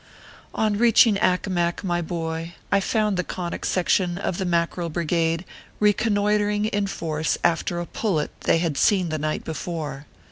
On 0.55 0.79
reaching 0.79 1.19
Accomac, 1.19 1.83
my 1.83 2.01
boy, 2.01 2.55
I 2.71 2.79
found 2.79 3.17
the 3.17 3.23
Conic 3.23 3.63
Section 3.65 4.17
of 4.17 4.39
the 4.39 4.45
Mackerel 4.45 4.89
Brigade 4.89 5.45
reconnoitering 5.79 6.65
in 6.65 6.87
force 6.87 7.37
after 7.43 7.79
a 7.79 7.85
pullet 7.85 8.31
they 8.41 8.57
had 8.57 8.77
seen 8.79 9.09
the 9.09 9.19
night 9.19 9.43
before. 9.43 10.07